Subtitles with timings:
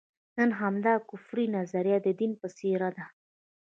[0.37, 3.05] نن همدا کفري نظریه د دین په څېر ده.